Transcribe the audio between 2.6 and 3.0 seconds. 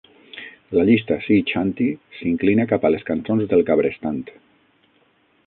cap a